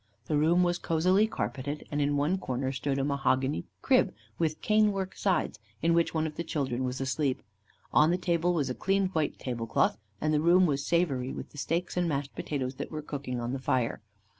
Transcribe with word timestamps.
The 0.25 0.35
room 0.35 0.63
was 0.63 0.79
cosily 0.79 1.27
carpeted; 1.27 1.85
and 1.91 2.01
in 2.01 2.17
one 2.17 2.39
corner 2.39 2.71
stood 2.71 2.97
a 2.97 3.03
mahogany 3.03 3.65
'crib,' 3.83 4.15
with 4.39 4.59
cane 4.59 4.91
work 4.93 5.15
sides, 5.15 5.59
in 5.83 5.93
which 5.93 6.11
one 6.11 6.25
of 6.25 6.37
the 6.37 6.43
children 6.43 6.83
was 6.83 6.99
asleep. 6.99 7.43
On 7.93 8.09
the 8.09 8.17
table 8.17 8.51
was 8.51 8.67
a 8.71 8.73
clean 8.73 9.09
white 9.09 9.37
table 9.37 9.67
cloth, 9.67 9.99
and 10.19 10.33
the 10.33 10.41
room 10.41 10.65
was 10.65 10.83
savoury 10.83 11.31
with 11.31 11.51
the 11.51 11.59
steaks 11.59 11.97
and 11.97 12.09
mashed 12.09 12.33
potatoes 12.33 12.73
that 12.77 12.89
were 12.89 13.03
cooking 13.03 13.39
on 13.39 13.53
the 13.53 13.59
fire. 13.59 14.01